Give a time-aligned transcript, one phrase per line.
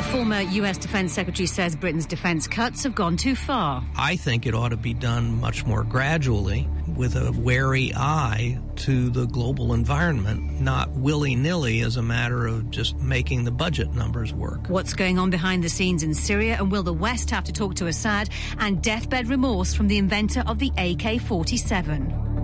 [0.00, 3.84] A former US Defense Secretary says Britain's defense cuts have gone too far.
[3.96, 9.10] I think it ought to be done much more gradually with a wary eye to
[9.10, 14.32] the global environment, not willy nilly as a matter of just making the budget numbers
[14.32, 14.68] work.
[14.68, 17.74] What's going on behind the scenes in Syria, and will the West have to talk
[17.74, 18.30] to Assad?
[18.58, 22.39] And deathbed remorse from the inventor of the AK 47.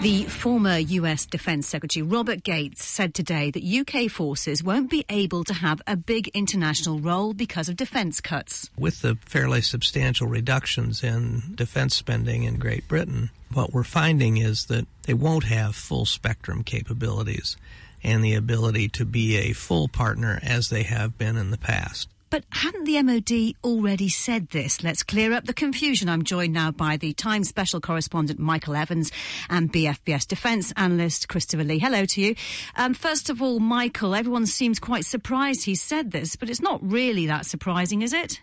[0.00, 5.44] The former US Defense Secretary Robert Gates said today that UK forces won't be able
[5.44, 8.70] to have a big international role because of defense cuts.
[8.78, 14.64] With the fairly substantial reductions in defense spending in Great Britain, what we're finding is
[14.66, 17.58] that they won't have full spectrum capabilities
[18.02, 22.08] and the ability to be a full partner as they have been in the past.
[22.30, 24.84] But hadn't the MOD already said this?
[24.84, 26.08] Let's clear up the confusion.
[26.08, 29.10] I'm joined now by the Times special correspondent Michael Evans
[29.48, 31.80] and BFBS defence analyst Christopher Lee.
[31.80, 32.36] Hello to you.
[32.76, 36.78] Um, first of all, Michael, everyone seems quite surprised he said this, but it's not
[36.82, 38.40] really that surprising, is it?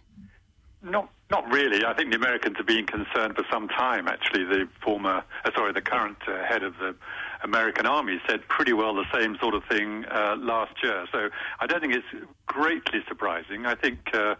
[0.83, 1.85] Not not really.
[1.85, 4.07] I think the Americans have been concerned for some time.
[4.07, 6.95] Actually, the former, uh, sorry, the current uh, head of the
[7.43, 11.05] American Army said pretty well the same sort of thing uh, last year.
[11.11, 13.65] So I don't think it's greatly surprising.
[13.65, 14.35] I think uh,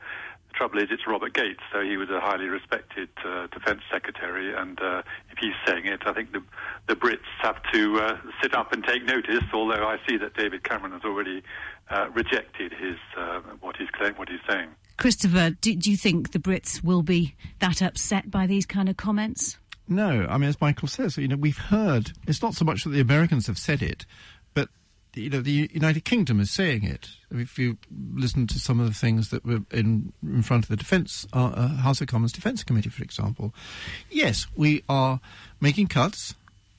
[0.48, 4.54] the trouble is it's Robert Gates, so he was a highly respected uh, defense secretary,
[4.56, 6.42] and uh, if he's saying it, I think the
[6.88, 9.44] the Brits have to uh, sit up and take notice.
[9.54, 11.44] Although I see that David Cameron has already
[11.90, 14.70] uh, rejected his uh, what he's claim, what he's saying.
[14.98, 18.98] Christopher, do, do you think the Brits will be that upset by these kind of
[18.98, 19.58] comments?
[19.88, 22.12] No, I mean, as Michael says, you know, we've heard.
[22.28, 24.06] It's not so much that the Americans have said it,
[24.54, 24.70] but
[25.16, 27.10] you know, the United Kingdom is saying it.
[27.32, 27.78] If you
[28.14, 31.52] listen to some of the things that were in in front of the Defence uh,
[31.54, 33.54] uh, House of Commons Defence Committee, for example,
[34.10, 35.20] yes, we are
[35.62, 36.36] making cuts.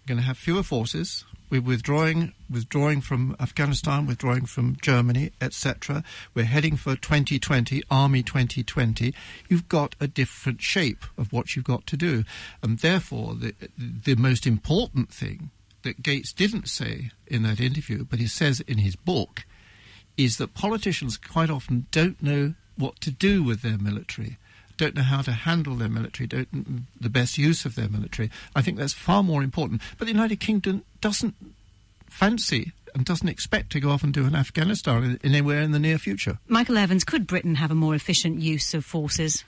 [0.06, 1.24] Going to have fewer forces.
[1.50, 6.04] We're withdrawing, withdrawing from Afghanistan, withdrawing from Germany, etc.
[6.34, 9.14] We're heading for 2020, Army 2020.
[9.48, 12.24] You've got a different shape of what you've got to do,
[12.62, 15.50] and therefore the the most important thing
[15.82, 19.46] that Gates didn't say in that interview, but he says in his book,
[20.16, 24.36] is that politicians quite often don't know what to do with their military
[24.78, 28.30] don't know how to handle their military, don't the best use of their military.
[28.56, 29.82] I think that's far more important.
[29.98, 31.34] But the United Kingdom doesn't
[32.08, 35.98] fancy and doesn't expect to go off and do an Afghanistan anywhere in the near
[35.98, 36.38] future.
[36.48, 39.44] Michael Evans, could Britain have a more efficient use of forces?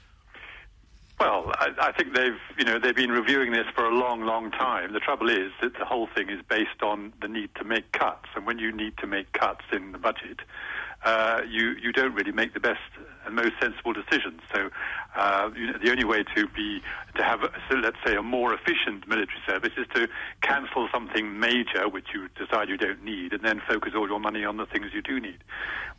[1.19, 4.51] Well, I, I, think they've, you know, they've been reviewing this for a long, long
[4.51, 4.95] time.
[4.95, 8.27] The trouble is that the whole thing is based on the need to make cuts,
[8.35, 10.41] and when you need to make cuts in the budget,
[11.05, 12.81] uh, you you don't really make the best
[13.27, 14.41] and most sensible decisions.
[14.55, 14.71] So,
[15.17, 16.81] uh, you know, the only way to be
[17.17, 20.09] to have, a, so let's say, a more efficient military service is to
[20.43, 24.45] cancel something major which you decide you don't need, and then focus all your money
[24.45, 25.39] on the things you do need.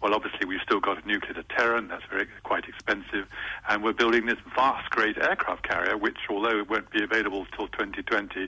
[0.02, 3.28] Well, obviously, we've still got nuclear deterrent that's very quite expensive,
[3.70, 7.68] and we're building this vast, great aircraft carrier, which, although it won't be available till
[7.68, 8.48] 2020,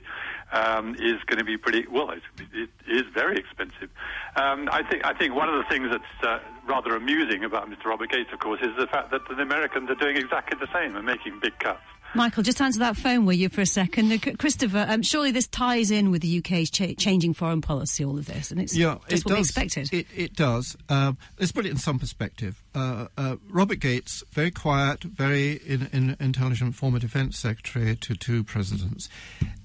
[0.52, 2.10] um, is going to be pretty well.
[2.10, 3.90] It, it is very expensive.
[4.36, 5.04] Um, I think.
[5.04, 7.86] I think one of the things that's uh, rather amusing about Mr.
[7.86, 10.96] Robert Gates, of course, is the fact that the Americans are doing exactly the same
[10.96, 11.82] and making big cuts.
[12.16, 14.12] Michael, just answer that phone, will you, for a second?
[14.12, 18.16] Uh, Christopher, um, surely this ties in with the UK's cha- changing foreign policy, all
[18.18, 19.92] of this, and it's yeah, just it what does, we expected.
[19.92, 20.76] It, it does.
[20.88, 22.62] Um, let's put it in some perspective.
[22.72, 28.44] Uh, uh, Robert Gates, very quiet, very in, in intelligent former defence secretary to two
[28.44, 29.08] presidents,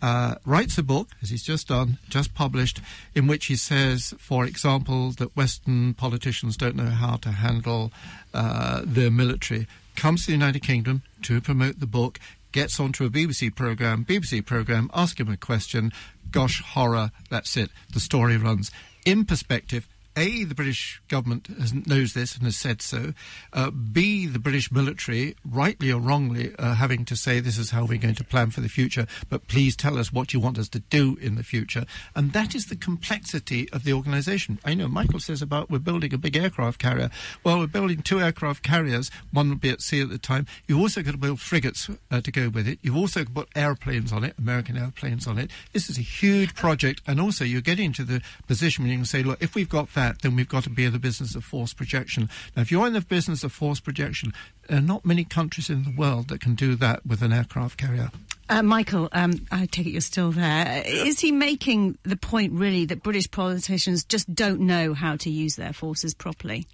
[0.02, 2.82] uh, writes a book, as he's just done, just published,
[3.14, 7.92] in which he says, for example, that Western politicians don't know how to handle
[8.34, 9.68] uh, their military.
[9.96, 12.20] Comes to the United Kingdom to promote the book,
[12.52, 15.92] gets onto a BBC program, BBC program, ask him a question,
[16.32, 17.70] gosh, horror, that's it.
[17.94, 18.72] The story runs.
[19.06, 19.88] In perspective,
[20.20, 23.14] a, the British government has, knows this and has said so.
[23.54, 27.86] Uh, B, the British military, rightly or wrongly, uh, having to say this is how
[27.86, 30.70] we're going to plan for the future, but please tell us what you want us
[30.70, 31.86] to do in the future.
[32.16, 34.60] And that is the complexity of the organisation.
[34.66, 37.10] I know Michael says about we're building a big aircraft carrier.
[37.44, 39.10] Well, we're building two aircraft carriers.
[39.32, 40.46] One will be at sea at the time.
[40.68, 42.80] You've also got to build frigates uh, to go with it.
[42.82, 45.50] You've also got airplanes on it, American airplanes on it.
[45.74, 47.02] This is a huge project.
[47.08, 49.94] And also, you're getting to the position where you can say, look, if we've got
[49.94, 52.30] that, that, then we've got to be in the business of force projection.
[52.56, 54.34] Now, if you're in the business of force projection,
[54.68, 57.78] there are not many countries in the world that can do that with an aircraft
[57.78, 58.12] carrier.
[58.50, 60.82] Uh, Michael, um, I take it you're still there.
[60.86, 65.56] Is he making the point really that British politicians just don't know how to use
[65.56, 66.66] their forces properly?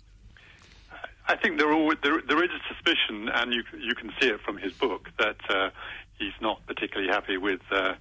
[1.28, 4.40] I think there, always, there, there is a suspicion, and you you can see it
[4.42, 5.72] from his book that uh,
[6.20, 7.96] he's not particularly happy with uh,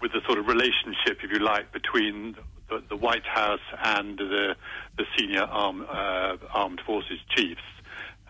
[0.00, 2.36] with the sort of relationship, if you like, between
[2.68, 4.56] the, the White House and the
[4.96, 7.62] the senior arm, uh, armed forces chiefs.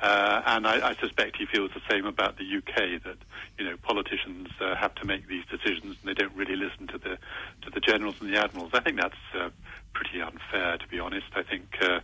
[0.00, 3.16] Uh, and I, I, suspect he feels the same about the UK that
[3.58, 6.98] you know politicians uh, have to make these decisions and they don't really listen to
[6.98, 7.18] the
[7.62, 8.70] to the generals and the admirals.
[8.74, 9.50] I think that's uh,
[9.94, 11.26] pretty unfair, to be honest.
[11.34, 11.98] I think uh,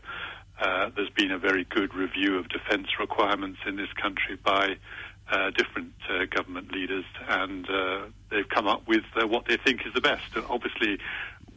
[0.61, 4.77] uh, there's been a very good review of defence requirements in this country by
[5.31, 5.93] uh, different
[6.31, 7.67] government leaders, and
[8.31, 10.37] they've come up with what they think is the best.
[10.49, 10.99] Obviously,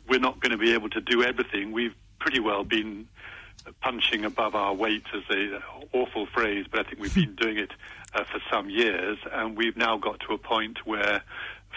[0.08, 1.72] we're not going to be able to do everything.
[1.72, 3.08] We've pretty well been
[3.82, 5.60] punching above our weight as a
[5.94, 7.72] awful phrase, but I think we've been doing it
[8.14, 11.22] uh, for some years, and we've now got to a point where,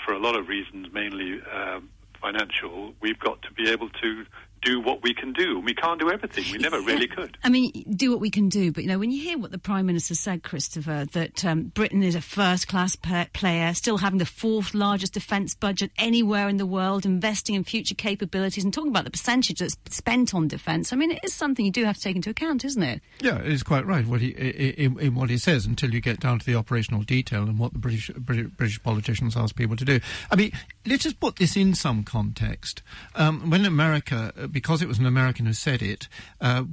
[0.04, 1.90] for a lot of reasons, mainly um,
[2.20, 4.24] financial, we've got to be able to
[4.62, 5.60] do what we can do.
[5.60, 6.44] We can't do everything.
[6.52, 7.38] We never really could.
[7.42, 8.72] I mean, do what we can do.
[8.72, 12.02] But, you know, when you hear what the Prime Minister said, Christopher, that um, Britain
[12.02, 16.66] is a first class player, still having the fourth largest defence budget anywhere in the
[16.66, 20.96] world, investing in future capabilities, and talking about the percentage that's spent on defence, I
[20.96, 23.00] mean, it is something you do have to take into account, isn't it?
[23.20, 26.20] Yeah, it is quite right what he, in, in what he says until you get
[26.20, 30.00] down to the operational detail and what the British, British politicians ask people to do.
[30.30, 30.52] I mean,
[30.86, 32.82] let's just put this in some context.
[33.14, 36.08] Um, when America because it was an American who said it,
[36.40, 36.64] uh,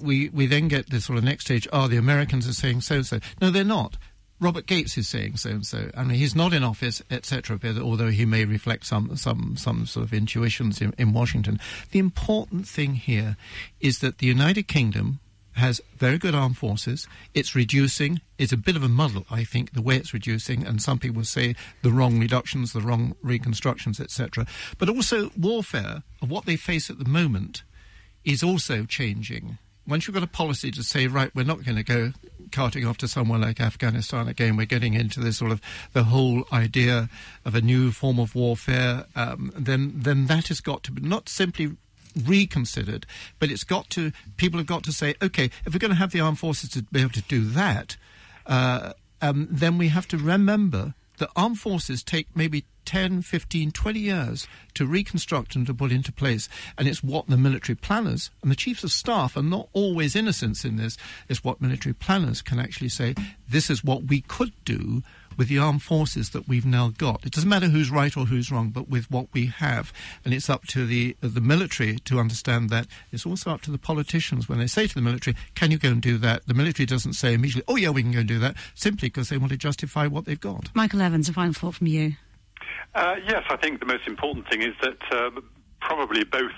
[0.00, 1.68] we we then get the sort of next stage.
[1.72, 3.20] Oh, the Americans are saying so and so.
[3.40, 3.96] No, they're not.
[4.40, 5.90] Robert Gates is saying so and so.
[5.96, 7.58] I mean, he's not in office, etc.
[7.80, 11.60] Although he may reflect some some some sort of intuitions in, in Washington.
[11.92, 13.36] The important thing here
[13.80, 15.20] is that the United Kingdom
[15.54, 17.06] has very good armed forces.
[17.32, 18.20] It's reducing.
[18.38, 21.24] It's a bit of a muddle, I think, the way it's reducing, and some people
[21.24, 24.46] say the wrong reductions, the wrong reconstructions, etc.
[24.78, 27.62] But also warfare, of what they face at the moment,
[28.24, 29.58] is also changing.
[29.86, 32.12] Once you've got a policy to say, right, we're not going to go
[32.50, 35.60] carting off to somewhere like Afghanistan again, we're getting into this sort of
[35.92, 37.08] the whole idea
[37.44, 41.28] of a new form of warfare, um, then then that has got to be not
[41.28, 41.76] simply
[42.16, 43.06] reconsidered.
[43.38, 46.12] But it's got to, people have got to say, okay, if we're going to have
[46.12, 47.96] the armed forces to be able to do that,
[48.46, 53.98] uh, um, then we have to remember that armed forces take maybe 10, 15, 20
[53.98, 56.48] years to reconstruct and to put into place.
[56.76, 60.64] And it's what the military planners and the chiefs of staff are not always innocents
[60.64, 60.96] in this.
[61.28, 63.14] It's what military planners can actually say,
[63.48, 65.02] this is what we could do
[65.36, 67.24] with the armed forces that we've now got.
[67.24, 69.92] It doesn't matter who's right or who's wrong, but with what we have.
[70.24, 72.86] And it's up to the, uh, the military to understand that.
[73.12, 75.88] It's also up to the politicians when they say to the military, can you go
[75.90, 76.46] and do that?
[76.46, 79.28] The military doesn't say immediately, oh, yeah, we can go and do that, simply because
[79.28, 80.70] they want to justify what they've got.
[80.74, 82.12] Michael Evans, a final thought from you.
[82.94, 85.30] Uh, yes, I think the most important thing is that uh,
[85.80, 86.52] probably both.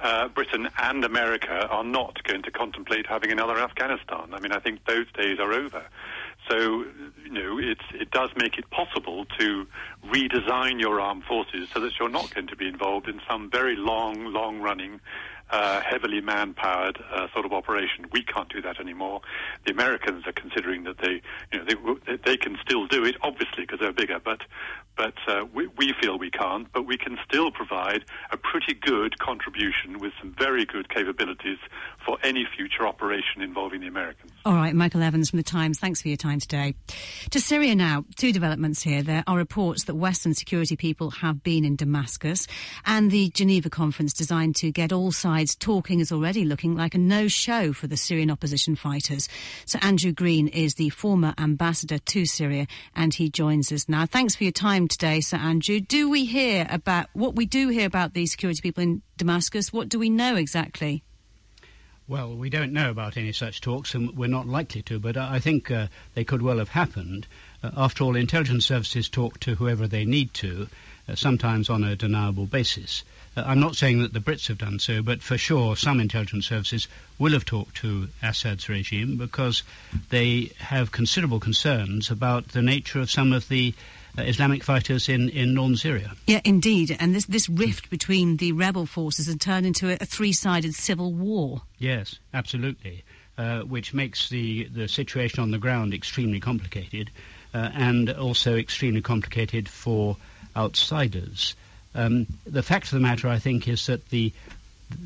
[0.00, 4.34] Uh, Britain and America are not going to contemplate having another Afghanistan.
[4.34, 5.84] I mean, I think those days are over.
[6.48, 6.84] So,
[7.24, 9.66] you know, it does make it possible to
[10.06, 13.76] redesign your armed forces so that you're not going to be involved in some very
[13.76, 15.00] long, long running
[15.52, 18.06] uh, heavily man-powered uh, sort of operation.
[18.10, 19.20] We can't do that anymore.
[19.66, 21.20] The Americans are considering that they,
[21.52, 24.40] you know, they, they can still do it, obviously because they're bigger, but
[24.94, 26.70] but uh, we, we feel we can't.
[26.72, 31.58] But we can still provide a pretty good contribution with some very good capabilities
[32.04, 34.32] for any future operation involving the Americans.
[34.44, 35.78] All right, Michael Evans from the Times.
[35.78, 36.74] Thanks for your time today.
[37.30, 38.04] To Syria now.
[38.16, 39.02] Two developments here.
[39.02, 42.46] There are reports that Western security people have been in Damascus,
[42.84, 46.98] and the Geneva conference designed to get all sides talking is already looking like a
[46.98, 49.28] no show for the Syrian opposition fighters.
[49.64, 54.06] So Andrew Green is the former ambassador to Syria and he joins us now.
[54.06, 55.80] Thanks for your time today, Sir Andrew.
[55.80, 59.72] Do we hear about what we do hear about the security people in Damascus?
[59.72, 61.04] What do we know exactly?
[62.12, 65.38] Well, we don't know about any such talks, and we're not likely to, but I
[65.38, 67.26] think uh, they could well have happened.
[67.62, 70.68] Uh, after all, intelligence services talk to whoever they need to,
[71.08, 73.02] uh, sometimes on a deniable basis.
[73.34, 76.44] Uh, I'm not saying that the Brits have done so, but for sure some intelligence
[76.46, 76.86] services
[77.18, 79.62] will have talked to Assad's regime because
[80.10, 83.72] they have considerable concerns about the nature of some of the
[84.18, 86.12] uh, Islamic fighters in, in northern Syria.
[86.26, 86.96] Yeah, indeed.
[86.98, 90.74] And this, this rift between the rebel forces has turned into a, a three sided
[90.74, 91.62] civil war.
[91.78, 93.04] Yes, absolutely.
[93.38, 97.10] Uh, which makes the, the situation on the ground extremely complicated
[97.54, 100.16] uh, and also extremely complicated for
[100.54, 101.56] outsiders.
[101.94, 104.32] Um, the fact of the matter, I think, is that the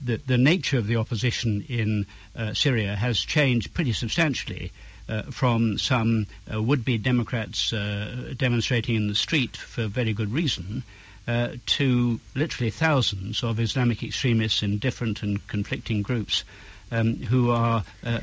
[0.04, 4.72] the, the nature of the opposition in uh, Syria has changed pretty substantially.
[5.08, 10.82] Uh, from some uh, would-be Democrats uh, demonstrating in the street for very good reason,
[11.28, 16.42] uh, to literally thousands of Islamic extremists in different and conflicting groups
[16.90, 18.20] um, who are uh,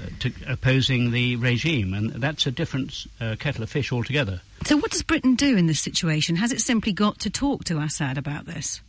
[0.47, 4.41] opposing the regime, and that's a different uh, kettle of fish altogether.
[4.65, 6.37] So, what does Britain do in this situation?
[6.37, 8.81] Has it simply got to talk to Assad about this?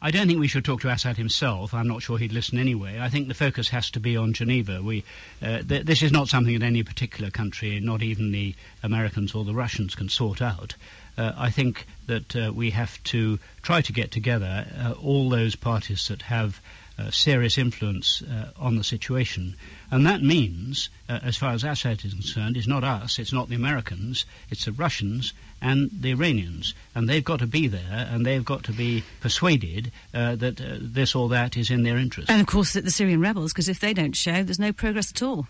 [0.00, 1.74] I don't think we should talk to Assad himself.
[1.74, 3.00] I'm not sure he'd listen anyway.
[3.00, 4.80] I think the focus has to be on Geneva.
[4.80, 5.02] We,
[5.42, 9.44] uh, th- this is not something that any particular country, not even the Americans or
[9.44, 10.76] the Russians, can sort out.
[11.16, 15.56] Uh, I think that uh, we have to try to get together uh, all those
[15.56, 16.60] parties that have
[16.98, 19.54] uh, serious influence uh, on the situation.
[19.90, 23.48] And that means, uh, as far as Assad is concerned, it's not us, it's not
[23.48, 26.74] the Americans, it's the Russians and the Iranians.
[26.96, 30.78] And they've got to be there and they've got to be persuaded uh, that uh,
[30.80, 32.30] this or that is in their interest.
[32.30, 35.22] And of course, the Syrian rebels, because if they don't show, there's no progress at
[35.22, 35.46] all.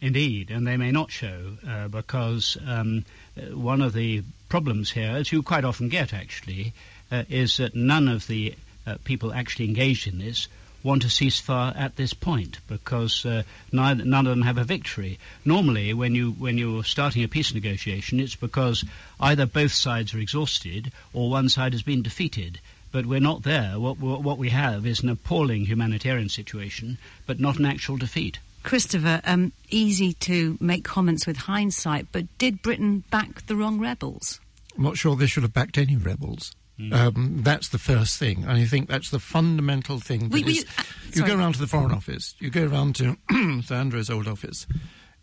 [0.00, 3.04] Indeed, and they may not show uh, because um,
[3.50, 6.72] one of the problems here, as you quite often get actually,
[7.10, 8.54] is that none of the
[8.86, 10.48] uh, people actually engaged in this
[10.86, 15.18] want a ceasefire at this point because uh, neither, none of them have a victory.
[15.44, 18.84] Normally, when you when you're starting a peace negotiation, it's because
[19.18, 22.60] either both sides are exhausted or one side has been defeated.
[22.92, 23.78] But we're not there.
[23.80, 28.38] What, what we have is an appalling humanitarian situation, but not an actual defeat.
[28.62, 34.40] Christopher, um, easy to make comments with hindsight, but did Britain back the wrong rebels?
[34.76, 36.52] I'm not sure they should have backed any rebels.
[36.78, 36.92] Mm.
[36.92, 38.42] Um, that's the first thing.
[38.42, 40.28] And I think that's the fundamental thing.
[40.28, 43.16] We, we, uh, you go around to the Foreign Office, you go around to
[43.62, 44.66] Sir Andrew's old office,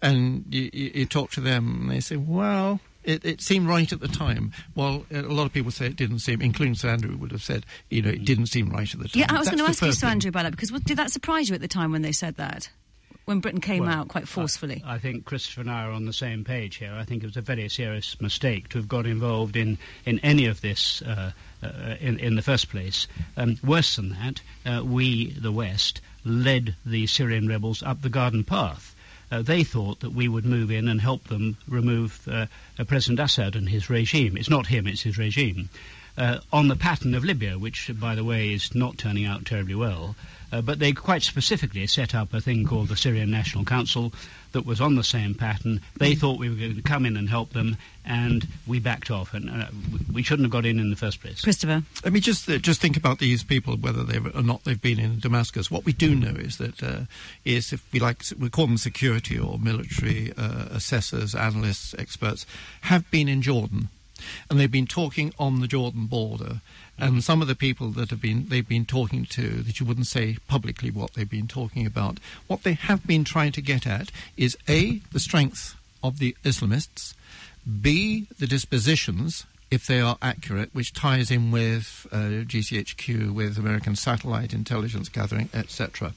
[0.02, 3.92] and you, you, you, talk to them, and they say, well, it, it, seemed right
[3.92, 4.52] at the time.
[4.76, 7.66] Well, a lot of people say it didn't seem, including Sir Andrew would have said,
[7.90, 9.20] you know, it didn't seem right at the time.
[9.20, 11.50] Yeah, I was going to ask you, Sir Andrew, about that, because did that surprise
[11.50, 12.70] you at the time when they said that?
[13.26, 14.84] When Britain came well, out quite forcefully.
[14.86, 16.94] I, I, think Christopher and I are on the same page here.
[16.94, 20.46] I think it was a very serious mistake to have got involved in, in any
[20.46, 21.32] of this uh,
[21.64, 23.08] uh, in, in the first place.
[23.38, 28.44] Um, worse than that, uh, we, the West, led the Syrian rebels up the garden
[28.44, 28.96] path.
[29.32, 32.46] Uh, they thought that we would move in and help them remove uh,
[32.86, 34.38] President Assad and his regime.
[34.38, 35.70] It's not him, it's his regime.
[36.16, 39.74] Uh, on the pattern of Libya, which, by the way, is not turning out terribly
[39.74, 40.16] well.
[40.54, 44.14] Uh, but they quite specifically set up a thing called the Syrian National Council
[44.52, 45.82] that was on the same pattern.
[45.98, 49.34] They thought we were going to come in and help them, and we backed off,
[49.34, 49.70] and uh,
[50.14, 51.42] we shouldn't have got in in the first place.
[51.42, 54.80] Christopher, let me just uh, just think about these people, whether they or not they've
[54.80, 55.72] been in Damascus.
[55.72, 57.00] What we do know is that uh,
[57.44, 62.46] is if we like we call them security or military uh, assessors, analysts, experts,
[62.82, 63.90] have been in Jordan
[64.50, 66.62] and they've been talking on the Jordan border.
[67.00, 70.08] And some of the people that have been they've been talking to that you wouldn't
[70.08, 72.20] say publicly what they've been talking about.
[72.48, 77.16] What they have been trying to get at is a the strength of the Islamists,
[77.82, 83.96] b the dispositions if they are accurate, which ties in with uh, GCHQ, with American
[83.96, 86.14] satellite intelligence gathering, etc.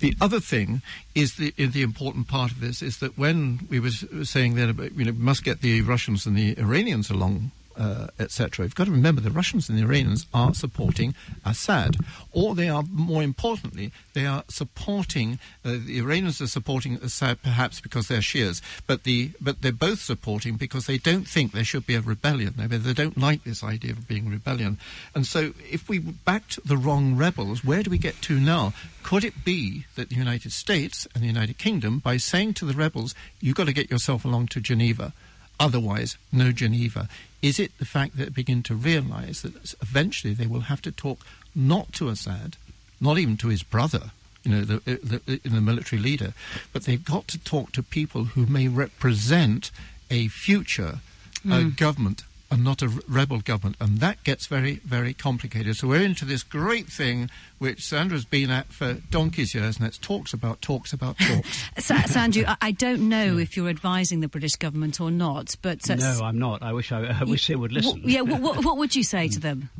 [0.00, 0.82] The other thing
[1.14, 5.04] is the the important part of this is that when we were saying that you
[5.04, 8.64] know we must get the Russians and the Iranians along uh, etc.
[8.64, 11.96] You've got to remember the Russians and the Iranians are supporting Assad,
[12.32, 15.38] or they are, more importantly, they are supporting.
[15.64, 20.00] Uh, the Iranians are supporting Assad perhaps because they're Shias, but the but they're both
[20.00, 22.54] supporting because they don't think there should be a rebellion.
[22.56, 24.78] They, they don't like this idea of being rebellion,
[25.14, 28.72] and so if we backed the wrong rebels, where do we get to now?
[29.02, 32.74] Could it be that the United States and the United Kingdom, by saying to the
[32.74, 35.12] rebels, "You've got to get yourself along to Geneva,"
[35.60, 37.08] otherwise no Geneva.
[37.42, 40.90] Is it the fact that they begin to realize that eventually they will have to
[40.90, 41.20] talk
[41.54, 42.56] not to Assad,
[43.00, 44.10] not even to his brother,
[44.42, 46.32] you know, the, the, the military leader,
[46.72, 49.70] but they've got to talk to people who may represent
[50.10, 51.00] a future
[51.46, 51.52] mm.
[51.52, 51.68] uh, hmm.
[51.70, 53.76] government and not a rebel government.
[53.80, 55.76] And that gets very, very complicated.
[55.76, 59.86] So we're into this great thing which Sir Andrew's been at for donkey's years, and
[59.86, 61.68] it's talks about talks about talks.
[61.78, 63.42] Sandra, I don't know yeah.
[63.42, 65.88] if you're advising the British government or not, but...
[65.88, 66.62] Uh, no, I'm not.
[66.62, 68.02] I wish I, I wish they would listen.
[68.04, 69.70] yeah, what, what would you say to them?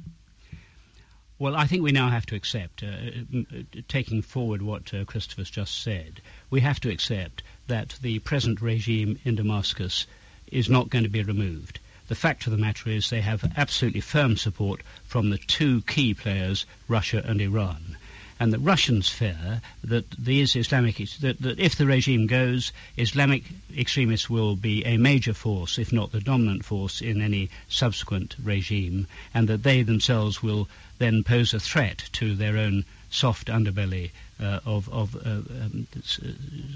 [1.40, 5.48] Well, I think we now have to accept, uh, uh taking forward what uh, Christopher's
[5.48, 10.06] just said, we have to accept that the present regime in Damascus
[10.52, 11.80] is not going to be removed.
[12.10, 16.12] The fact of the matter is they have absolutely firm support from the two key
[16.12, 17.96] players, Russia and Iran.
[18.40, 23.44] And the Russians fear that these Islamic that, that if the regime goes, Islamic
[23.78, 29.06] extremists will be a major force, if not the dominant force, in any subsequent regime,
[29.32, 34.60] and that they themselves will then pose a threat to their own soft underbelly uh,
[34.64, 35.86] of, of uh, um,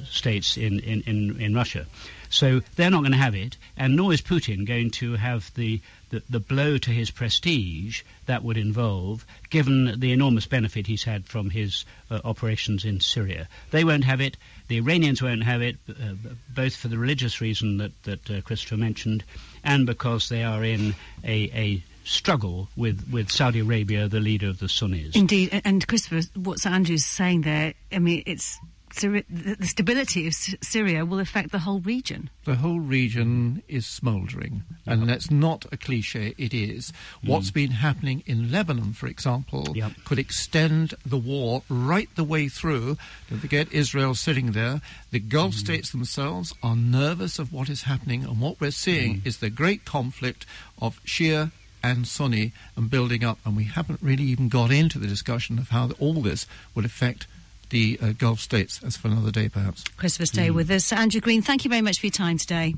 [0.04, 1.86] states in, in, in, in Russia.
[2.28, 5.80] So they're not going to have it, and nor is Putin going to have the,
[6.10, 11.26] the, the blow to his prestige that would involve, given the enormous benefit he's had
[11.26, 13.48] from his uh, operations in Syria.
[13.70, 14.36] They won't have it.
[14.68, 16.14] The Iranians won't have it, uh,
[16.48, 19.22] both for the religious reason that, that uh, Christopher mentioned,
[19.62, 24.58] and because they are in a, a struggle with, with Saudi Arabia, the leader of
[24.58, 25.16] the Sunnis.
[25.16, 28.58] Indeed, and Christopher, what Sir Andrew's saying there, I mean, it's
[28.94, 32.30] Syria, the, the stability of S- Syria will affect the whole region.
[32.44, 36.92] The whole region is smouldering, and that's not a cliche, it is.
[37.24, 37.54] What's mm.
[37.54, 39.92] been happening in Lebanon, for example, Yep.
[40.04, 42.96] could extend the war right the way through.
[43.28, 44.80] Don't forget Israel sitting there.
[45.10, 45.58] The Gulf mm.
[45.58, 49.26] states themselves are nervous of what is happening, and what we're seeing mm.
[49.26, 50.46] is the great conflict
[50.80, 51.50] of Shia
[51.84, 55.68] and Sunni and building up, and we haven't really even got into the discussion of
[55.68, 57.26] how all this would affect
[57.68, 58.80] the uh, Gulf states.
[58.82, 59.84] As for another day, perhaps.
[59.96, 60.92] Christopher, stay with us.
[60.92, 62.74] Andrew Green, thank you very much for your time today.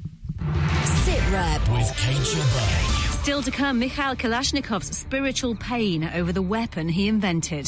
[1.04, 1.60] Sit Rep.
[1.70, 3.22] With Kate Jabay.
[3.22, 7.66] Still to come, Mikhail Kalashnikov's spiritual pain over the weapon he invented.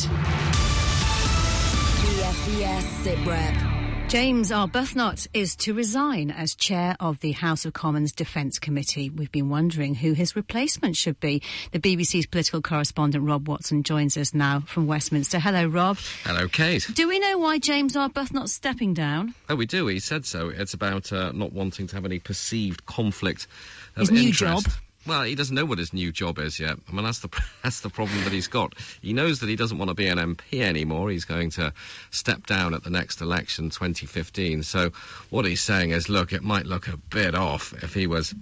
[1.99, 3.78] BFBS Sit Rep.
[4.09, 9.11] James Arbuthnot is to resign as chair of the House of Commons Defence Committee.
[9.11, 11.43] We've been wondering who his replacement should be.
[11.73, 15.39] The BBC's political correspondent Rob Watson joins us now from Westminster.
[15.39, 15.99] Hello, Rob.
[16.25, 16.89] Hello, Kate.
[16.95, 19.35] Do we know why James Arbuthnot's stepping down?
[19.51, 19.87] Oh, we do.
[19.89, 20.49] He said so.
[20.49, 23.47] It's about uh, not wanting to have any perceived conflict
[23.95, 24.65] of His new interest.
[24.65, 24.73] job?
[25.09, 26.77] Well, he doesn't know what his new job is yet.
[26.87, 27.31] I mean, that's the
[27.65, 28.75] that's the problem that he's got.
[29.01, 31.11] He knows that he doesn't want to be an MP anymore.
[31.11, 31.73] He's going to
[32.11, 34.63] step down at the next election, 2015.
[34.65, 34.91] So,
[35.31, 38.35] what he's saying is, look, it might look a bit off if he was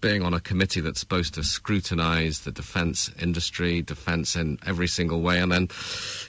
[0.00, 5.20] being on a committee that's supposed to scrutinise the defence industry, defence in every single
[5.20, 5.68] way, and then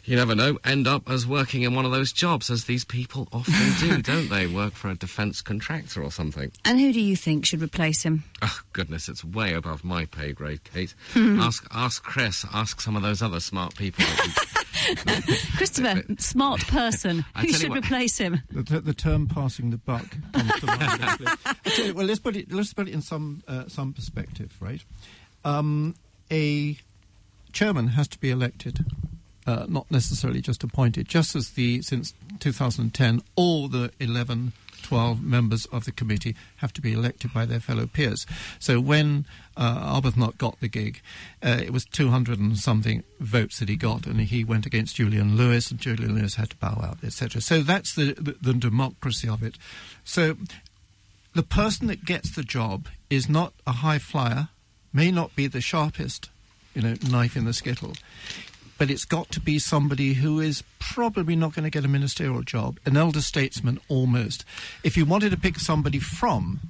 [0.05, 3.27] you never know, end up as working in one of those jobs, as these people
[3.31, 4.47] often do, don't they?
[4.47, 6.51] Work for a defence contractor or something.
[6.65, 8.23] And who do you think should replace him?
[8.41, 10.93] Oh goodness, it's way above my pay grade, Kate.
[11.13, 11.39] Hmm.
[11.39, 14.05] ask ask Chris, ask some of those other smart people.
[15.57, 17.25] Christopher, smart person.
[17.37, 18.41] Who should what- replace him?
[18.51, 20.81] The, the, the term "passing the buck" comes to mind.
[21.01, 21.27] actually.
[21.45, 22.51] I tell you, well, let's put it.
[22.51, 24.83] Let's put it in some uh, some perspective, right?
[25.45, 25.95] Um,
[26.31, 26.77] a
[27.53, 28.85] chairman has to be elected,
[29.47, 31.07] uh, not necessarily just appointed.
[31.07, 36.81] Just as the since 2010, all the 11, 12 members of the committee have to
[36.81, 38.25] be elected by their fellow peers.
[38.59, 39.25] So when
[39.57, 41.01] uh, Arbuthnot got the gig,
[41.43, 45.35] uh, it was 200 and something votes that he got, and he went against Julian
[45.35, 47.41] Lewis, and Julian Lewis had to bow out, etc.
[47.41, 49.55] So that's the, the, the democracy of it.
[50.03, 50.37] So
[51.33, 54.49] the person that gets the job is not a high flyer,
[54.93, 56.29] may not be the sharpest,
[56.73, 57.93] you know, knife in the skittle,
[58.79, 62.41] but it's got to be somebody who is probably not going to get a ministerial
[62.41, 64.45] job, an elder statesman almost.
[64.83, 66.61] If you wanted to pick somebody from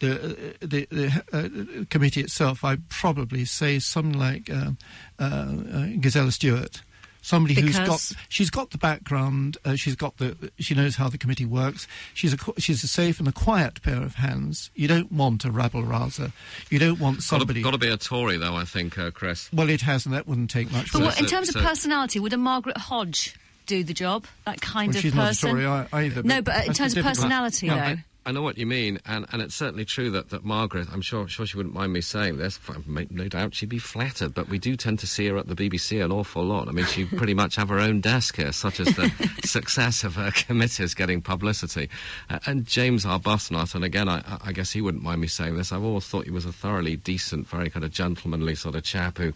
[0.00, 4.72] the uh, the, the uh, committee itself, I'd probably say something like uh,
[5.18, 6.80] uh, uh, Stewart.
[7.26, 11.18] Somebody who's got she's got the background, uh, she's got the she knows how the
[11.18, 11.88] committee works.
[12.14, 14.70] She's a she's a safe and a quiet pair of hands.
[14.76, 16.30] You don't want a rabble rouser.
[16.70, 17.58] You don't want got, somebody.
[17.60, 18.54] to, got to be a Tory, though.
[18.54, 19.50] I think, uh, Chris.
[19.52, 20.92] well, it has, and that wouldn't take much.
[20.92, 23.34] But what, in so- terms of so- personality, would a Margaret Hodge
[23.66, 24.26] do the job?
[24.44, 25.50] That kind Well, of she's not a person?
[25.50, 27.80] Tory ei- either, No, but but uh, in terms of personality, Yeah, though.
[28.00, 31.00] I, I know what you mean, and, and it's certainly true that, that Margaret, I'm
[31.00, 32.58] sure, sure she wouldn't mind me saying this,
[32.88, 36.04] no doubt she'd be flattered, but we do tend to see her at the BBC
[36.04, 36.66] an awful lot.
[36.66, 39.12] I mean, she pretty much have her own desk here, such as the
[39.44, 41.88] success of her committees getting publicity.
[42.28, 45.70] Uh, and James Arbuthnot, and again, I, I guess he wouldn't mind me saying this,
[45.70, 49.18] I've always thought he was a thoroughly decent, very kind of gentlemanly sort of chap
[49.18, 49.32] who,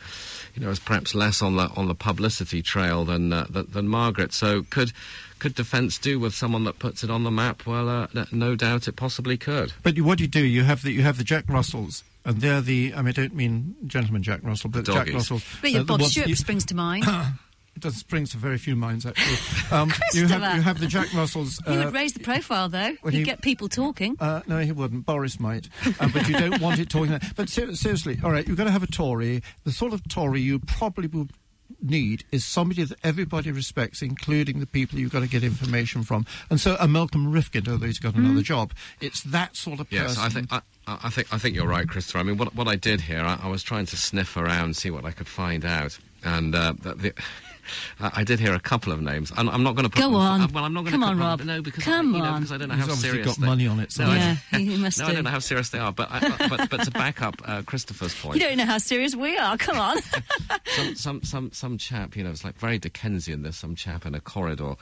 [0.56, 3.86] you know, is perhaps less on the on the publicity trail than uh, than, than
[3.86, 4.32] Margaret.
[4.32, 4.92] So could
[5.40, 7.66] could defence do with someone that puts it on the map?
[7.66, 9.72] Well, uh, no doubt it possibly could.
[9.82, 12.60] But you- what you do, you have the you have the Jack Russells, and they're
[12.60, 12.92] the.
[12.94, 15.14] I mean, I don't mean gentleman Jack Russell, but Jack doggies.
[15.14, 15.40] Russell.
[15.60, 17.04] But your uh, the Bob ones Stewart you- springs to mind.
[17.76, 19.36] It does spring to very few minds actually.
[19.70, 21.60] Um, you have you have the Jack Russells.
[21.68, 22.96] he uh, would raise the profile, though.
[23.04, 24.16] well, He'd he- get people talking.
[24.18, 25.06] Uh, no, he wouldn't.
[25.06, 25.68] Boris might.
[26.00, 27.20] Uh, but you don't want it talking.
[27.36, 29.44] But ser- seriously, all right, you've got to have a Tory.
[29.62, 31.30] The sort of Tory you probably would
[31.82, 36.26] need is somebody that everybody respects, including the people you've got to get information from.
[36.48, 38.40] And so a Malcolm Rifkind, although he's got another hmm?
[38.40, 40.06] job, it's that sort of person.
[40.06, 40.60] Yes, I think I,
[41.02, 42.18] I think I think you're right, Christopher.
[42.18, 44.90] I mean, what what I did here, I, I was trying to sniff around, see
[44.90, 47.14] what I could find out, and uh, the, the
[48.00, 49.30] I, I did hear a couple of names.
[49.36, 50.40] I'm, I'm not going to put Go them, on.
[50.40, 51.40] uh, well, I'm not going to Come on, put Rob.
[51.44, 52.40] No, because Come I, you know, on.
[52.40, 54.10] because I don't know He's how obviously serious got they- money on it, so- No,
[54.10, 55.10] I- Yeah, he must no, do.
[55.10, 55.92] I don't know how serious they are.
[55.92, 59.14] But I, but, but to back up uh, Christopher's point, You don't know how serious
[59.14, 59.56] we are.
[59.56, 59.98] Come on.
[60.74, 63.42] some, some some some chap, you know, it's like very Dickensian.
[63.42, 64.74] There's some chap in a corridor.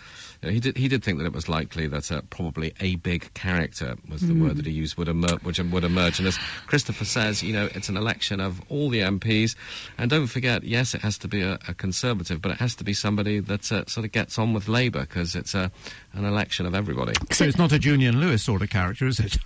[0.42, 2.96] You know, he did he did think that it was likely that uh, probably a
[2.96, 6.18] big character was the word that he used would emerge, would, would emerge.
[6.18, 9.56] And as Christopher says, you know, it's an election of all the MPs,
[9.96, 12.84] and don't forget, yes, it has to be a, a Conservative, but it has to
[12.84, 15.70] be somebody that uh, sort of gets on with Labour because it's a
[16.12, 17.12] an election of everybody.
[17.30, 19.38] So it's not a Julian Lewis sort of character, is it?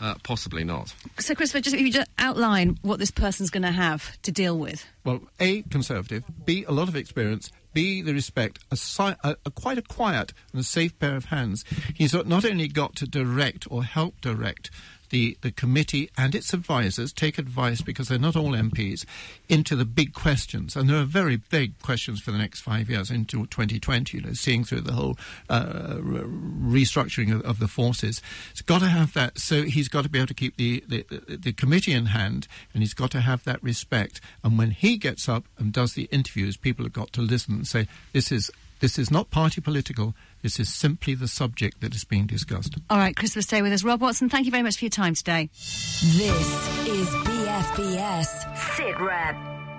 [0.00, 0.94] Uh, possibly not.
[1.18, 4.58] so, Christopher, just, if you just outline what this person's going to have to deal
[4.58, 4.84] with.
[5.04, 9.50] Well, A, conservative, B, a lot of experience, B, the respect, a, si- a, a
[9.50, 11.64] quite a quiet and a safe pair of hands.
[11.94, 14.70] He's not only got to direct or help direct
[15.12, 19.04] the, the committee and its advisors, take advice because they're not all MPs,
[19.48, 20.74] into the big questions.
[20.74, 24.32] And there are very big questions for the next five years into 2020, you know,
[24.32, 25.16] seeing through the whole
[25.50, 28.22] uh, restructuring of, of the forces.
[28.50, 29.38] It's got to have that.
[29.38, 32.82] So he's got to be able to keep the, the, the committee in hand and
[32.82, 34.20] he's got to have that respect.
[34.42, 37.66] And when he gets up and does the interviews, people have got to listen and
[37.66, 38.50] say, this is,
[38.82, 40.14] this is not party political.
[40.42, 42.74] This is simply the subject that is being discussed.
[42.90, 43.84] All right, Christopher, stay with us.
[43.84, 45.48] Rob Watson, thank you very much for your time today.
[45.54, 49.36] This is BFBS Sit Rep.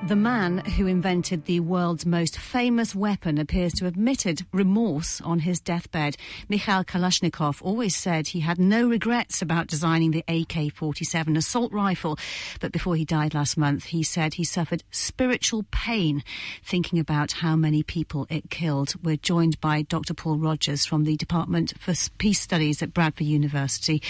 [0.07, 5.39] The man who invented the world's most famous weapon appears to have admitted remorse on
[5.39, 6.17] his deathbed.
[6.49, 12.17] Mikhail Kalashnikov always said he had no regrets about designing the AK 47 assault rifle.
[12.59, 16.21] But before he died last month, he said he suffered spiritual pain
[16.65, 18.95] thinking about how many people it killed.
[19.01, 20.13] We're joined by Dr.
[20.13, 24.01] Paul Rogers from the Department for Peace Studies at Bradford University.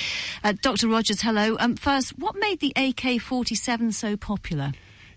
[0.44, 0.88] Uh, Dr.
[0.88, 1.56] Rogers, hello.
[1.60, 4.72] Um, first, what made the AK 47 so popular?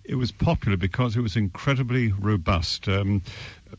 [0.08, 2.88] It was popular because it was incredibly robust.
[2.88, 3.22] Um,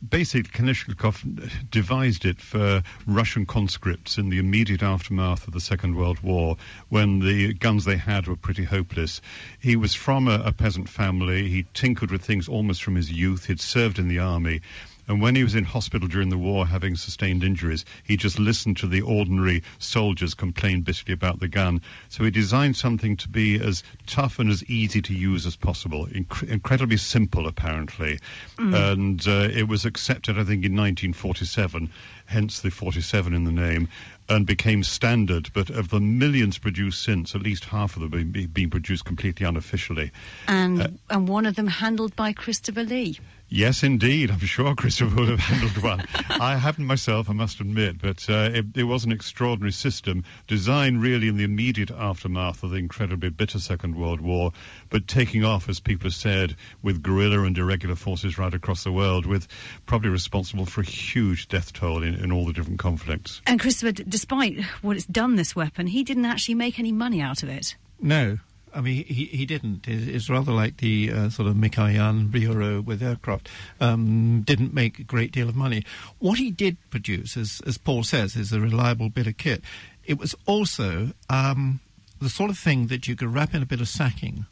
[0.08, 6.20] basically, Kalashnikov devised it for Russian conscripts in the immediate aftermath of the Second World
[6.20, 6.58] War,
[6.90, 9.22] when the guns they had were pretty hopeless.
[9.60, 11.48] He was from a, a peasant family.
[11.48, 13.46] He tinkered with things almost from his youth.
[13.46, 14.62] He'd served in the army.
[15.08, 18.78] And when he was in hospital during the war, having sustained injuries, he just listened
[18.78, 21.82] to the ordinary soldiers complain bitterly about the gun.
[22.10, 26.08] So he designed something to be as tough and as easy to use as possible.
[26.08, 28.20] Inc- incredibly simple, apparently.
[28.58, 31.90] And uh, it was accepted, I think, in 1947,
[32.26, 33.88] hence the 47 in the name,
[34.28, 35.50] and became standard.
[35.54, 39.46] But of the millions produced since, at least half of them have been, produced completely
[39.46, 40.12] unofficially.
[40.48, 43.18] And, and one of them handled by Christopher Lee.
[43.50, 44.30] Yes, indeed.
[44.30, 46.04] I'm sure Christopher would have handled one.
[46.30, 51.02] I haven't myself, I must admit, but uh, it, it was an extraordinary system, designed
[51.02, 54.52] really in the immediate aftermath of the incredibly bitter Second World War,
[54.90, 58.92] but taking off, as people have said, with guerrilla and irregular forces right across the
[58.92, 59.48] world, with
[59.86, 63.42] probably responsible for a huge death toll in, in all the different conflicts.
[63.48, 67.22] And Christopher, d- despite what it's done, this weapon, he didn't actually make any money
[67.22, 67.76] out of it.
[68.02, 68.40] No.
[68.78, 69.88] I mean, he, he didn't.
[69.88, 73.50] It's rather like the uh, sort of Mikoyan Bureau with aircraft.
[73.82, 75.84] Um, didn't make a great deal of money.
[76.20, 79.64] What he did produce, as, as Paul says, is a reliable bit of kit.
[80.06, 81.80] It was also um,
[82.22, 84.46] the sort of thing that you could wrap in a bit of sacking,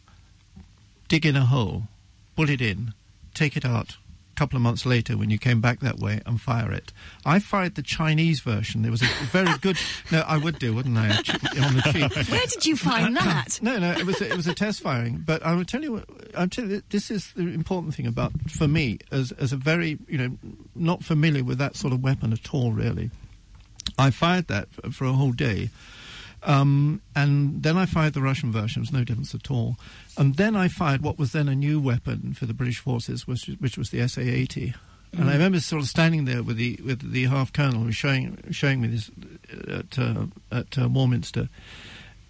[1.07, 1.83] dig in a hole,
[2.35, 2.95] put it in,
[3.35, 3.97] take it out
[4.35, 6.91] couple of months later when you came back that way and fire it.
[7.25, 8.81] I fired the Chinese version.
[8.81, 9.77] There was a very good.
[10.11, 11.07] No, I would do, wouldn't I?
[11.07, 12.29] On the cheap.
[12.29, 13.59] Where did you find that?
[13.61, 15.23] No, no, it was a, it was a test firing.
[15.25, 16.03] But I will tell you,
[16.51, 20.17] tell you, this is the important thing about for me as as a very you
[20.17, 20.37] know
[20.75, 22.71] not familiar with that sort of weapon at all.
[22.71, 23.09] Really,
[23.97, 25.69] I fired that for a whole day.
[26.45, 28.81] Um, and then I fired the Russian version.
[28.81, 29.77] There was no difference at all.
[30.17, 33.47] And then I fired what was then a new weapon for the British forces, which,
[33.59, 34.75] which was the SA-80.
[35.17, 37.95] And I remember sort of standing there with the with the half colonel who was
[37.95, 39.09] showing showing me this
[39.69, 41.47] at uh, at uh, Warminster,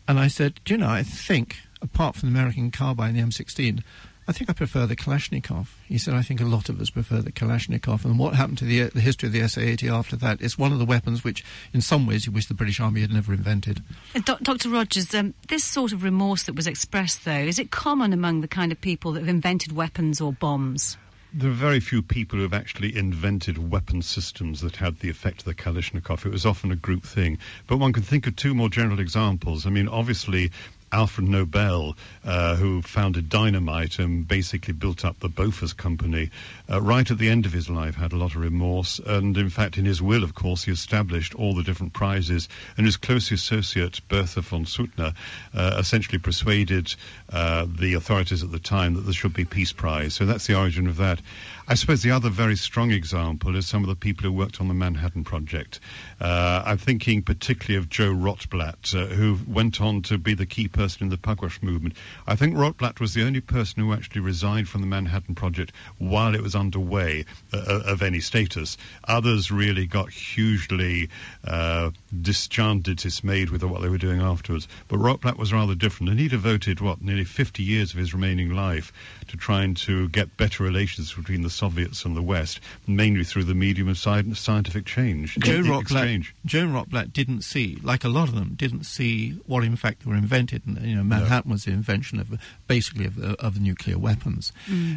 [0.07, 3.81] and I said, "Do you know, I think apart from the American carbine, the M16,
[4.27, 7.21] I think I prefer the Kalashnikov." He said, "I think a lot of us prefer
[7.21, 10.41] the Kalashnikov." And what happened to the the history of the SA-80 after that?
[10.41, 13.11] It's one of the weapons which, in some ways, you wish the British Army had
[13.11, 13.83] never invented.
[14.15, 14.69] Uh, Doc- Dr.
[14.69, 18.47] Rogers, um, this sort of remorse that was expressed, though, is it common among the
[18.47, 20.97] kind of people that have invented weapons or bombs?
[21.37, 25.39] There are very few people who have actually invented weapon systems that had the effect
[25.39, 26.25] of the Kalashnikov.
[26.25, 27.39] It was often a group thing.
[27.67, 29.65] But one can think of two more general examples.
[29.65, 30.51] I mean, obviously,
[30.91, 36.29] Alfred Nobel, uh, who founded dynamite and basically built up the Bofors company,
[36.69, 38.99] uh, right at the end of his life had a lot of remorse.
[38.99, 42.47] And in fact, in his will, of course, he established all the different prizes.
[42.77, 45.13] And his close associate, Bertha von Suttner,
[45.53, 46.93] uh, essentially persuaded
[47.31, 50.13] uh, the authorities at the time that there should be Peace Prize.
[50.13, 51.21] So that's the origin of that.
[51.67, 54.67] I suppose the other very strong example is some of the people who worked on
[54.67, 55.79] the Manhattan Project.
[56.21, 60.67] Uh, I'm thinking particularly of Joe Rotblat, uh, who went on to be the key
[60.75, 61.95] person in the Pugwash movement.
[62.27, 66.35] I think Rotblat was the only person who actually resigned from the Manhattan Project while
[66.35, 68.77] it was underway uh, uh of any status.
[69.07, 71.09] Others really got hugely
[71.45, 74.67] uh, discharged, dismayed with what they were doing afterwards.
[74.87, 78.49] But Rotblat was rather different, and he devoted, what, nearly 50 years of his remaining
[78.51, 78.91] life
[79.27, 83.53] to trying to get better relations between the Soviets and the West, mainly through the
[83.53, 85.35] medium of sci- scientific change.
[85.35, 86.35] Joe e- Rotblat, exchange.
[86.45, 90.09] Joe Rotblat didn't see, like a lot of them, didn't see what in fact they
[90.09, 90.64] were invented.
[90.65, 94.51] And, you know, Manhattan was the invention of basically of, of nuclear weapons,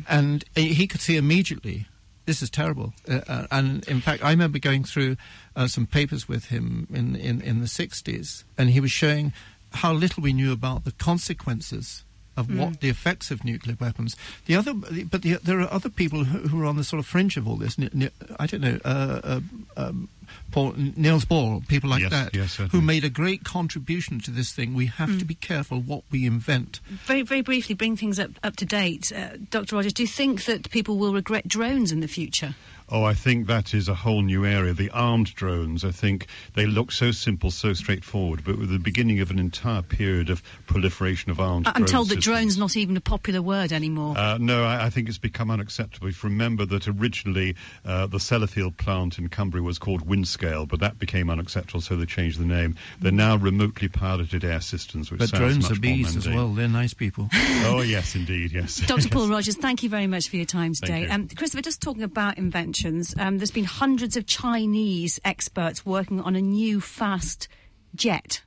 [0.09, 1.87] and uh, he could see immediately.
[2.27, 5.17] This is terrible, uh, uh, and in fact, I remember going through
[5.57, 9.33] uh, some papers with him in, in in the '60s, and he was showing
[9.73, 12.05] how little we knew about the consequences
[12.39, 14.17] of what the effects of nuclear weapons.
[14.47, 17.07] The other, but the, there are other people who, who are on the sort of
[17.07, 17.77] fringe of all this.
[17.79, 19.41] Ni- ni- I don't know, uh, uh,
[19.77, 20.09] um,
[20.53, 24.53] Paul, Niels Bohr, people like Yes, that, yes, who made a great contribution to this
[24.53, 24.75] thing.
[24.75, 26.81] We have to be careful what we invent.
[27.07, 29.11] Very, very briefly, bring things up, up to date.
[29.15, 29.77] Uh, Dr.
[29.77, 32.55] Rogers, do you think that people will regret drones in the future?
[32.91, 34.73] Oh, I think that is a whole new area.
[34.73, 39.21] The armed drones, I think they look so simple, so straightforward, but with the beginning
[39.21, 42.25] of an entire period of proliferation of armed I- I'm drone told that systems.
[42.25, 44.17] drone's not even a popular word anymore.
[44.17, 46.09] Uh, no, I, I think it's become unacceptable.
[46.09, 50.81] If you remember that originally uh, the Sellafield plant in Cumbria was called Windscale, but
[50.81, 52.77] that became unacceptable, so they changed the name.
[53.01, 56.29] They're now remotely piloted air systems, which But sounds drones much are bees more as
[56.29, 56.49] well.
[56.55, 57.29] They're nice people.
[57.69, 58.77] Oh, yes, indeed, yes.
[58.79, 59.09] Dr.
[59.09, 61.03] Paul Rogers, thank you very much for your time today.
[61.03, 61.11] you.
[61.11, 62.39] Um, Christopher, just talking about
[62.85, 67.49] inventions, um, there's been hundreds of Chinese experts working on a new fast
[67.95, 68.43] jet.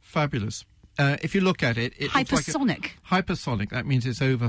[0.00, 0.64] Fabulous.
[0.98, 2.90] Uh, if you look at it, it looks like a- Hypersonic.
[3.10, 3.70] hypersonic.
[3.70, 4.48] That means it's over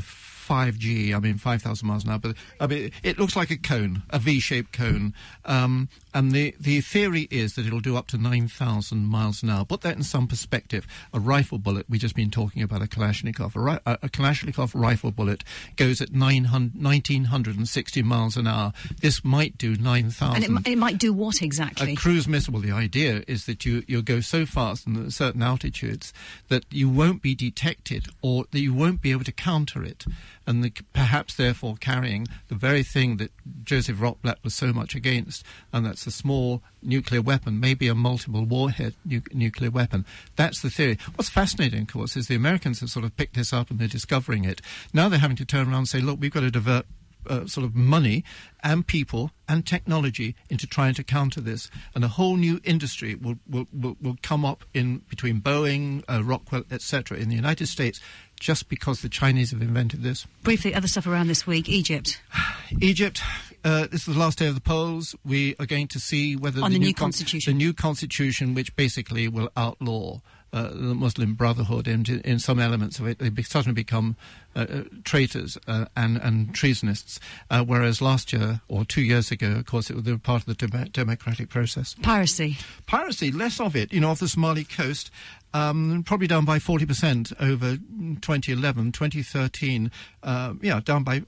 [0.50, 1.14] 5G.
[1.14, 2.20] I mean, 5,000 miles an hour.
[2.20, 5.14] But I mean, it looks like a cone, a V-shaped cone.
[5.46, 9.64] Um, and the, the theory is that it'll do up to 9,000 miles an hour.
[9.66, 10.88] Put that in some perspective.
[11.14, 13.56] A rifle bullet, we've just been talking about a Kalashnikov.
[13.56, 15.44] A, ri- a, Kalashnikov rifle bullet
[15.76, 18.74] goes at 900, 1,960 miles an hour.
[19.02, 20.44] This might do 9,000.
[20.44, 21.94] And it, it might do what exactly?
[21.94, 22.54] A cruise missile.
[22.54, 26.12] Well, the idea is that you you'll go so fast and at certain altitudes
[26.48, 30.06] that you won't be detected, or that you won't be able to counter it,
[30.48, 33.32] and the, perhaps therefore carrying the very thing that
[33.64, 38.46] Joseph Rotblat was so much against, and that's a small nuclear weapon, maybe a multiple
[38.46, 40.06] warhead nu- nuclear weapon.
[40.36, 40.98] That's the theory.
[41.16, 43.88] What's fascinating, of course, is the Americans have sort of picked this up and they're
[43.88, 44.62] discovering it.
[44.94, 46.86] Now they're having to turn around and say, look, we've got to divert
[47.28, 48.24] uh, sort of money
[48.64, 53.36] and people and technology into trying to counter this, and a whole new industry will
[53.50, 57.18] will, will, will come up in between Boeing, uh, Rockwell, etc.
[57.18, 58.00] in the United States,
[58.40, 60.26] just because the Chinese have invented this.
[60.44, 61.68] Briefly, other stuff around this week.
[61.70, 62.22] Egypt.
[62.82, 63.22] Egypt.
[63.64, 65.16] Uh, this is the last day of the polls.
[65.26, 67.52] We are going to see whether On the new con- constitution.
[67.54, 70.20] the new constitution, which basically will outlaw
[70.54, 74.16] uh, the Muslim Brotherhood, in, in some elements of it, they be, suddenly become
[74.56, 77.20] uh, uh, traitors uh, and and treasonists.
[77.52, 80.46] Uh, whereas last year or two years ago, of course, it, was- they were part
[80.48, 81.96] of the dem- democratic process.
[82.02, 82.58] Piracy.
[82.88, 85.12] Piracy, less of it, you know, off the Somali coast.
[85.54, 87.78] Um, probably down by 40% over
[88.22, 89.92] 2011, 2013.
[90.22, 91.24] Uh, yeah, down by,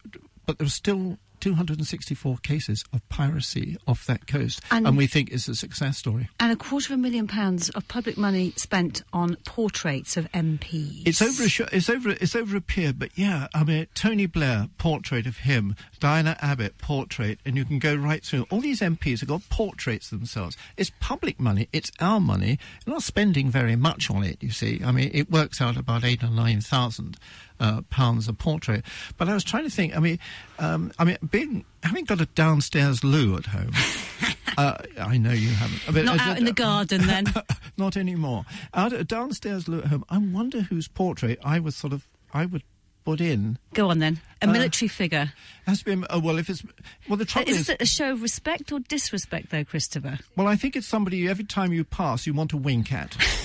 [0.46, 4.62] but there was still 264 cases of piracy off that coast.
[4.72, 6.30] And- And, we think it's a success story.
[6.40, 11.04] And a quarter of a million pounds of public money spent on portraits of MPs.
[11.06, 14.26] It's over a sh- it's over it's over a pier, but yeah, I mean Tony
[14.26, 18.48] Blair portrait of him, Diane Abbott portrait, and you can go right through.
[18.50, 20.56] All these MPs have got portraits themselves.
[20.78, 21.68] It's public money.
[21.74, 22.60] It's our money.
[22.86, 24.38] We're not spending very much on it.
[24.42, 27.18] You see, I mean it works out about eight or nine thousand.
[27.62, 28.84] Uh, pounds a portrait,
[29.18, 29.96] but I was trying to think.
[29.96, 30.18] I mean,
[30.58, 33.70] um, I mean, being having got a downstairs loo at home.
[34.58, 35.94] uh, I know you haven't.
[35.94, 37.26] But Not I out in the garden then.
[37.78, 38.46] not anymore.
[38.74, 40.04] Out downstairs loo at home.
[40.10, 42.64] I wonder whose portrait I was sort of I would
[43.06, 43.60] put in.
[43.76, 44.20] Go on then.
[44.42, 45.32] A Uh, military figure.
[45.68, 46.64] Has been oh well if it's
[47.08, 50.18] well the trouble Is is, this a show of respect or disrespect, though, Christopher?
[50.36, 53.16] well I think it's somebody every time you pass you want to wink at.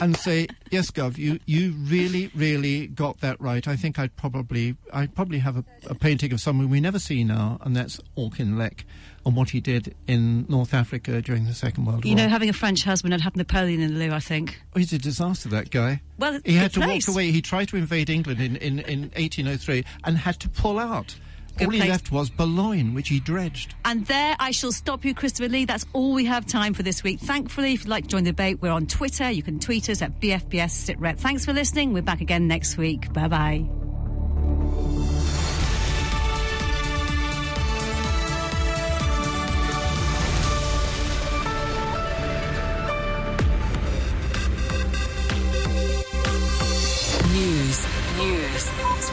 [0.00, 4.76] and say, "Yes, Gov, you you really really got that right." I think I'd probably
[4.92, 8.84] I probably have a, a painting of someone we never see now, and that's Auchinleck
[9.26, 12.18] on what he did in North Africa during the Second World You War.
[12.18, 14.60] You know, having a French husband, I'd have Napoleon in the loo, I think.
[14.74, 16.02] Oh, he's a disaster, that guy.
[16.18, 17.08] Well, he had to place.
[17.08, 17.30] walk away.
[17.30, 21.16] He tried to invade England in, in, in 1803 and had to pull out.
[21.56, 21.90] Good all he place.
[21.90, 23.74] left was Boulogne, which he dredged.
[23.84, 25.64] And there I shall stop you, Christopher Lee.
[25.64, 27.20] That's all we have time for this week.
[27.20, 29.30] Thankfully, if you'd like to join the debate, we're on Twitter.
[29.30, 31.18] You can tweet us at BFBS SitRep.
[31.18, 31.92] Thanks for listening.
[31.92, 33.12] We're back again next week.
[33.12, 35.03] Bye bye.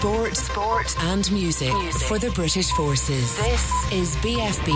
[0.02, 1.72] Sport, sport, and music,
[2.08, 3.38] for the British forces.
[3.38, 4.72] This is BFBS.